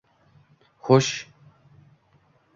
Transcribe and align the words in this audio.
—Xo‘sh? 0.87 1.19